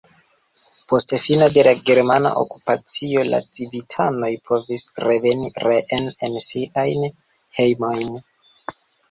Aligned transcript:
Post 0.91 1.11
fino 1.25 1.49
de 1.57 1.65
la 1.67 1.73
germana 1.89 2.31
okupacio 2.43 3.25
la 3.27 3.41
civitanoj 3.57 4.31
povis 4.49 4.87
reveni 5.05 5.53
reen 5.67 6.11
en 6.31 6.41
siajn 6.49 7.07
hejmojn. 7.61 8.19